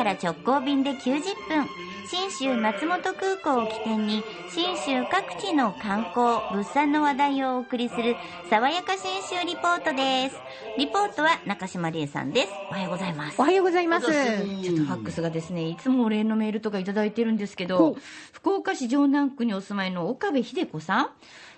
[0.00, 1.68] から直行便で90分。
[2.08, 8.16] 信州松本空港を起点に信州各地の観光物産の話題をお送りする
[8.48, 10.36] 爽やか信州リポートです。
[10.78, 12.48] リポートは中島理恵さんです。
[12.70, 13.34] おはようございます。
[13.38, 14.06] おはようございます。
[14.06, 17.96] ちょっとファックスがですねいつもお礼のメールとかいただいてるんですけほどう。
[18.32, 21.10] 福岡市城南区にお住まいの岡部秀子さん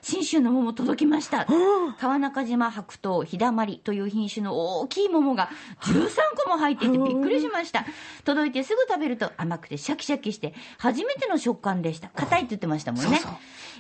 [0.03, 1.47] 信州の桃届きました。
[1.99, 5.49] 川中島白桃ひだまりという品種の大きい桃が
[5.83, 6.09] 13
[6.45, 7.87] 個も入っていてびっくりしました。
[8.25, 12.09] 届いてすぐ食べると甘くてシャキシャキして初めての食感でした。
[12.09, 13.17] 硬いって言ってましたもんね。
[13.19, 13.29] そ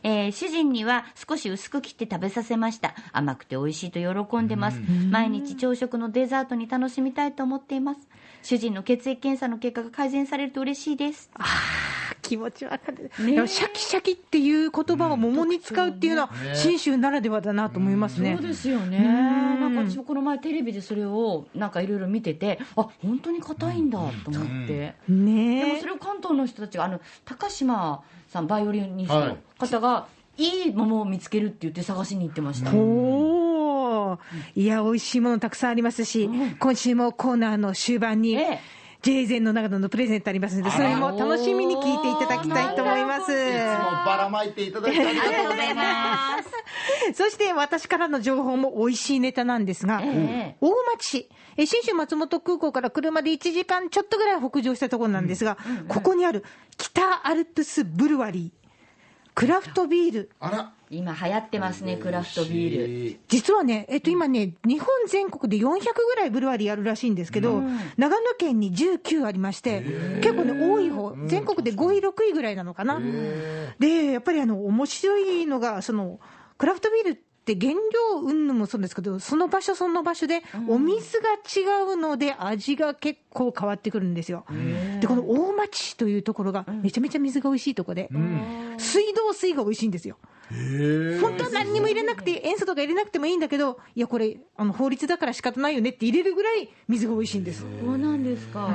[0.04, 2.94] えー主人には少し薄く切って食べさせました。
[3.12, 4.80] 甘くて美味しいと喜んでます。
[5.10, 8.00] 毎日朝食のデザートに楽しみたいと思っています。
[8.42, 11.30] 主人の血液検査の結果が改善されると嬉しいです。
[11.34, 11.91] あー
[12.22, 13.46] 気持ちわかる、ね。
[13.48, 18.36] シャキシャキっていう言葉を桃に使うっていうのは、信州ならではだなと思いますね。
[18.40, 18.98] そうですよね。
[18.98, 19.60] ん。
[19.60, 30.06] なんか私もこの前テレビでそれをなんかいろいろ見ててあ本当に硬いんだと思って、でもねそれを関東の人たちがあの高島さんバイオリニストの方が、
[30.38, 32.74] い、い桃を見つけるって言って探しに行ってました、え。
[32.74, 34.18] おー
[34.54, 43.22] いや、美味しいものたくさんありますし、今週もコーナーの終盤に、ええ J ゼンの長野のプレゼントありますので、それも楽しみに聞いていただきたいと思います。
[43.22, 46.38] いつもばらまいていただきありがとうございま
[47.12, 47.14] す。
[47.14, 55.58] そして私からの情報も美味しいネタなんですが、ええ大町市、え信州松本空港から車で1時間ちょっとぐらい北上したところなんですが、
[55.88, 56.44] ここにある
[56.76, 60.72] 北アルプスブルワリー、クラフトビール、あら。
[60.92, 63.10] 今流行ってますねクラフトビール。
[63.12, 63.20] ル。
[63.28, 67.62] 実はね、えっと、今ね、日本全国で400ぐらいブルワリーあるらしいんですけど、
[67.96, 69.80] 長野県に19ありまして、
[70.22, 73.00] 結構ね、多い方、全国で5位、6位ぐらいなのかな。
[73.78, 76.20] で、やっぱりあの、面白いのが、その、
[76.58, 84.44] クラフトビールって原料云々もそうですけど、その場所その場所で、お水が違うので、味が結構変わってくるんですよ。
[85.02, 88.08] で、この大町市というところが、めちゃめちゃ水が美味しいところで、
[88.78, 90.16] 水道水が美味しいんですよ。
[91.20, 97.62] 本当は何にも入れなくて、塩素とか入れなくてもいいんだけど、いや、これ、あの法律だから仕方ないよねって入れるぐらい水が美味しいんです。
[97.62, 98.70] そうなんですか、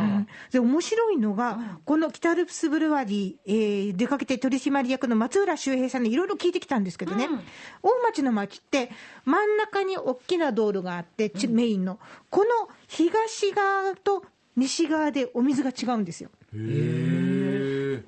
[0.51, 7.29] で面白いのが、この北アルプスブルワリー、えー出かけて取締役の松浦修平さんにいろいろ聞いてきたんですけどね、
[7.81, 8.89] 大町の町って、
[9.23, 11.99] 真ん中に大きな道路があって、ちメインの、
[12.29, 14.25] この東側と
[14.57, 16.29] 西側でお水が違うんですよ。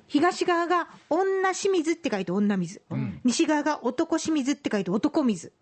[0.08, 2.82] 東側が女清水って書いて女水、
[3.24, 5.52] 西側が男清水って書いて男水。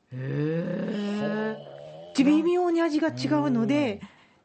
[2.24, 4.00] 微妙に味が違うので、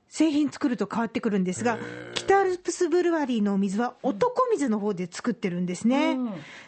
[0.10, 1.80] 製品作ると変わってくるんですが、
[2.14, 6.18] 北アルプスブルワリーのお水は男水の方で作ってるんですね。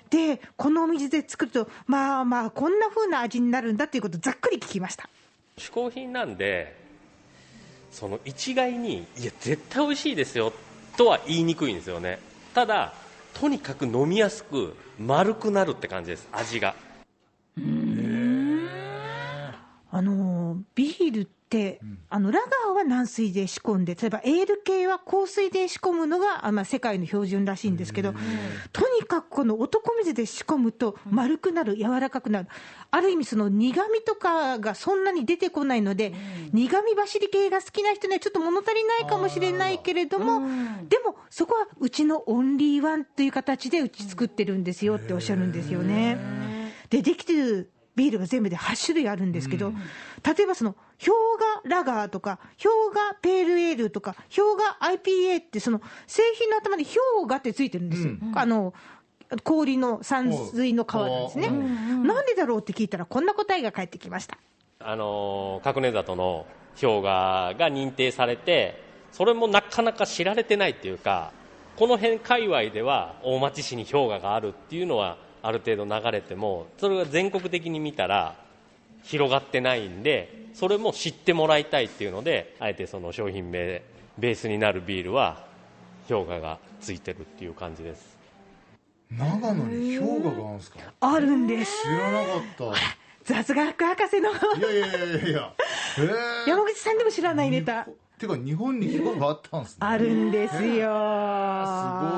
[0.10, 5.10] で、このお水で作ると、まあまあ、こんな風な味になるんだっていうことをざっくり聞きました。
[5.58, 6.85] 嗜好品なんで
[7.96, 10.52] その一概にいや絶対美味しいですよ
[10.98, 12.20] とは言いにくいんですよね。
[12.54, 12.94] ただ
[13.34, 16.76] とにかく飲みやすく丸くなるって感じです味が。
[19.92, 21.45] あのビールって、
[22.10, 28.14] あのラガーは軟水で仕込んで、例えばエール系は硬水で仕込むのが、あまあ、世界の標準らしいんですけど、
[28.72, 32.48] とにかくこの男水で仕込むと丸くなる、柔らかくなる、
[32.92, 36.14] ある意味、その苦味とかがそんなに出てこないので、
[36.54, 40.42] 苦味走り系が好きな人にはちょっと物足りないかもしれないけれども、
[40.90, 46.18] でもそこはうちのオンリーワンという形でうち作ってるんですよっておっしゃるんですよね。
[46.90, 49.72] で、できてるビールが全部で8種類あるんですけど、
[50.24, 58.14] 例えばその、氷河ラガーとか、氷河ペールエールとか、氷河 IPA って、その、製品の頭に氷河ってついてるんですよ。
[58.36, 58.74] あの、
[59.44, 61.50] 氷の山水の川なんですね。
[61.50, 64.38] なんでだろうって聞いたら、こんな答えが返ってきました。
[64.80, 66.46] あの角根里の
[66.80, 71.32] 氷河が認定されてそれもなかなか知られてないっていうか
[71.76, 78.36] この辺界隈では大町市に氷河があるっていうのはある程度流れてもそれが全国的に見たら
[79.04, 83.84] 広がってないんでそれも知ってもらいたいっていうのであえてその商品名
[84.18, 85.46] ベースになるビールは
[86.08, 88.16] 氷河がついてるっていう感じです
[89.12, 90.80] 長野に氷河があるんですか？
[91.00, 91.84] あるんです。
[91.84, 92.74] 知らなかっ
[93.24, 94.58] 雑学博士のた。
[94.58, 94.92] いやいやい
[95.24, 95.54] やいや
[96.46, 96.50] え。
[96.50, 97.88] 山口さんでも知らないネタ。
[98.18, 99.78] てか日本に氷河があったんですね。
[99.82, 100.62] あるんですよ。
[100.62, 100.64] す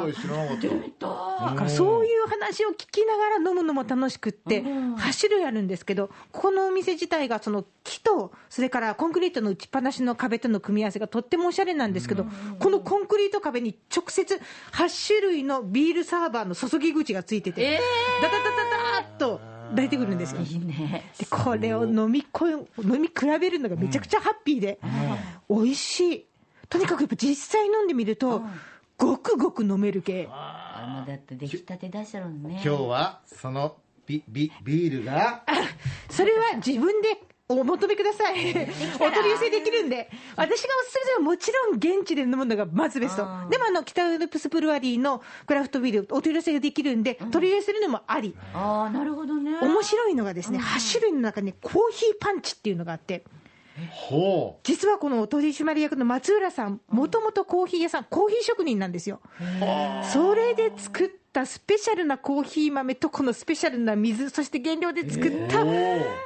[0.01, 0.57] ごい知らなかっ
[0.99, 1.47] た。
[1.47, 12.25] だからそういう話を聞きながら飲むのも楽しくって、8種類あるんですけど、ここのお店自体がその木と、それからコンクリートの打ちっぱなしの壁との組み合わせがとってもおしゃれなんですけど、
[12.59, 14.39] このコンクリート壁に直接
[14.73, 17.79] 8種類のビールサーバーの注ぎ口がついてて、
[18.21, 18.49] ダダダダ
[19.01, 19.41] ダーっと
[19.73, 20.41] 出てくるんですよ。
[20.41, 21.11] いいね。
[21.19, 22.65] でこれを飲みこ飲
[23.01, 24.79] み比べるのがめちゃくちゃハッピーで、
[25.49, 26.25] 美味しい。
[26.69, 28.43] とにかくやっぱ実際飲んでみると、
[28.97, 30.27] ごくごく飲める系。
[30.29, 32.61] あもうだって出来たて出したのね。
[32.63, 35.43] 今日はそのビビビールが。
[36.09, 37.09] それは自分で
[37.49, 38.33] お求めください。
[38.33, 40.09] お取り寄せできるんで。
[40.35, 43.23] 私がおすすめするのはもちろん現地で飲むのがまずベスト。
[43.49, 48.35] でもあの、北アルプスブルワリーのクラフトビール、お取り寄せができるんで、取り入れするのもあり。
[48.53, 49.57] ああなるほどね。
[49.61, 53.31] 面白いのがですね、8種類の中にコーヒーパンチっていうのがあって、ほ
[54.63, 59.21] 実はこの取締役の松浦さん、もともとコーヒー屋さん、コーヒー職人なんですよ。
[60.11, 65.63] それで作ったスペシャルなコーヒー豆とこのスペシャルな水、そして原料で作った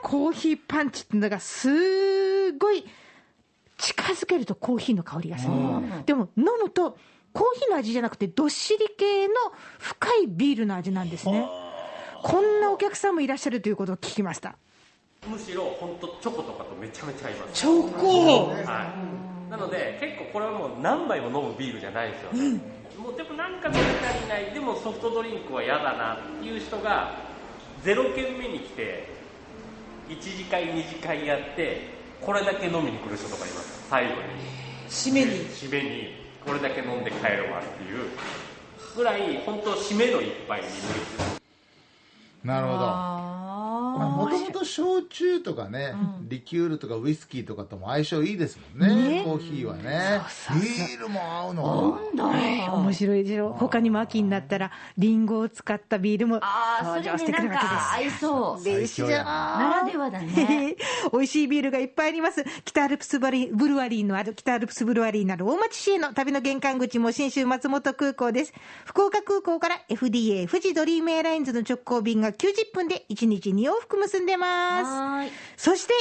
[0.03, 2.85] コーヒーパンチっていうのがすごい
[3.77, 5.53] 近づけるとコーヒーの香りがする。
[6.05, 6.97] でも飲むと
[7.33, 9.33] コーヒーの味じゃなくてどっしり系の
[9.79, 11.45] 深いビールの味なんですね。
[12.23, 14.55] こんなお客さんもいらっしゃるということを聞きました。
[15.27, 17.53] むしろ本当チョコとかとめちゃめちゃ合います。
[17.53, 18.49] チョコ。
[18.49, 18.55] は
[19.47, 22.33] い、なので結構これはもう何杯も飲むビールじゃないですよ。
[22.33, 22.59] ね、
[22.97, 24.51] もうでもなんか飲み足りない。
[24.51, 27.15] でもソフトドリンクは嫌だなっていう人が
[27.83, 29.07] 0軒目に来て
[30.09, 31.81] 1次会2次会やって
[32.19, 33.87] これだけ飲みに来る人とかいます。
[33.89, 34.17] 最後に。
[34.89, 35.31] 締めに。
[35.49, 36.21] 締めに。
[36.43, 38.09] これだけ飲んで帰るわっていう
[38.95, 40.67] ぐらい本当締めの一杯に
[42.43, 42.67] なる。
[42.67, 42.79] ほど。
[42.79, 43.10] あ
[44.09, 45.93] もともと焼酎とかね、
[46.27, 49.23] リキュールとかウイスキーとかとも相性いいですもんねね。
[49.23, 50.21] コーヒーはね。
[50.53, 51.99] ビールも合うの。
[52.13, 53.53] ーな面白いでしょ。
[53.53, 58.63] 他にも秋になったらリンゴを使ったビールもああ登場しそれねてくるわけなんか合いそう。
[58.63, 59.81] 最強やな。
[59.83, 60.75] らではだね。
[61.11, 62.43] 美味しいビールがいっぱいあります。
[62.65, 68.53] 北アルプスブルブルワリーのある、北アルプスブルワリーのある大町市への旅の玄関口も新州松本空港です。
[68.85, 75.31] 福岡空港から FDA 富士ドリームエアラインズの直行便が90分で1日2往復結んでます。
[75.57, 75.93] そして、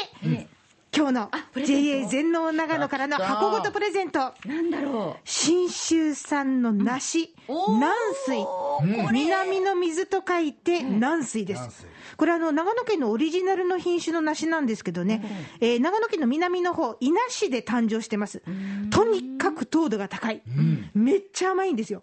[0.93, 4.19] 今日の JA 全農長野からの箱ごとプレゼント。
[4.19, 7.93] なんだろ信州産の梨、南
[8.27, 8.45] 水。
[9.13, 11.87] 南の水と書いて南水です。
[12.17, 15.23] これあの長野県のオリジナルの品種の梨なんですけどね、
[15.61, 18.43] えー長野県の南の方伊那市で誕生してます。
[18.91, 20.43] とにかく糖度が高い。
[20.93, 22.03] めっちゃ甘いんですよ。